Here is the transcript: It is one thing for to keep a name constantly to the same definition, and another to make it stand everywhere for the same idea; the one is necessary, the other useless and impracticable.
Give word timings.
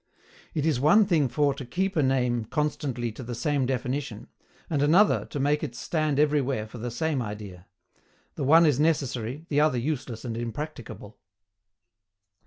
It 0.55 0.65
is 0.65 0.79
one 0.79 1.05
thing 1.05 1.27
for 1.27 1.53
to 1.53 1.63
keep 1.63 1.95
a 1.95 2.01
name 2.01 2.45
constantly 2.45 3.11
to 3.11 3.21
the 3.21 3.35
same 3.35 3.67
definition, 3.67 4.29
and 4.67 4.81
another 4.81 5.25
to 5.25 5.39
make 5.39 5.61
it 5.63 5.75
stand 5.75 6.17
everywhere 6.17 6.65
for 6.65 6.79
the 6.79 6.89
same 6.89 7.21
idea; 7.21 7.67
the 8.33 8.43
one 8.43 8.65
is 8.65 8.79
necessary, 8.79 9.45
the 9.49 9.59
other 9.59 9.77
useless 9.77 10.25
and 10.25 10.35
impracticable. 10.35 11.19